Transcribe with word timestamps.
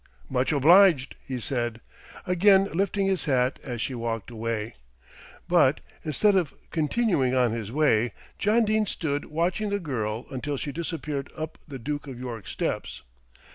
"Much 0.31 0.51
obliged," 0.51 1.13
he 1.23 1.39
said, 1.39 1.79
again 2.25 2.63
lifting 2.73 3.05
his 3.05 3.25
hat 3.25 3.59
as 3.63 3.79
she 3.83 3.93
walked 3.93 4.31
away; 4.31 4.73
but 5.47 5.79
instead 6.03 6.35
of 6.35 6.55
continuing 6.71 7.35
on 7.35 7.51
his 7.51 7.71
way, 7.71 8.11
John 8.39 8.65
Dene 8.65 8.87
stood 8.87 9.25
watching 9.25 9.69
the 9.69 9.79
girl 9.79 10.25
until 10.31 10.57
she 10.57 10.71
disappeared 10.71 11.29
up 11.37 11.59
the 11.67 11.77
Duke 11.77 12.07
of 12.07 12.19
York's 12.19 12.49
steps. 12.49 13.03